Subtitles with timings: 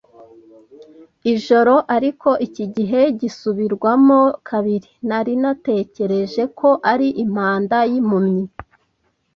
[1.33, 4.89] ijoro, ariko iki gihe gisubirwamo kabiri.
[5.07, 8.45] Nari natekereje ko ari impanda y'impumyi,